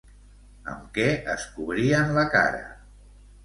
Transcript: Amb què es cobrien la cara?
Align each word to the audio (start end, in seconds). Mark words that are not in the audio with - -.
Amb 0.71 0.87
què 0.95 1.05
es 1.35 1.47
cobrien 1.59 2.13
la 2.19 2.27
cara? 2.37 2.67